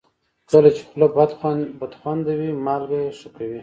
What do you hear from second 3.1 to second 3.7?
ښه کوي.